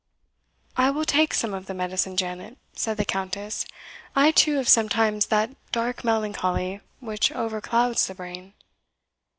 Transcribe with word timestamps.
"I 0.77 0.89
will 0.89 1.05
take 1.05 1.31
some 1.31 1.53
of 1.53 1.67
the 1.67 1.75
medicine, 1.75 2.17
Janet," 2.17 2.57
said 2.73 2.97
the 2.97 3.05
Countess. 3.05 3.67
"I 4.15 4.31
too 4.31 4.55
have 4.55 4.67
sometimes 4.67 5.27
that 5.27 5.51
dark 5.71 6.03
melancholy 6.03 6.81
which 6.99 7.29
overclouds 7.31 8.07
the 8.07 8.15
brain." 8.15 8.53